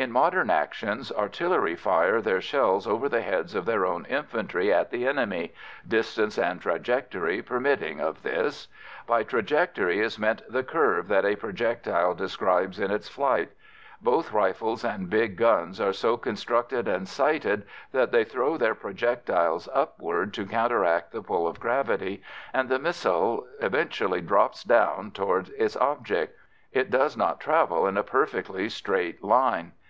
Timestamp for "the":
3.08-3.20, 4.92-5.08, 10.48-10.62, 21.10-21.22, 22.68-22.78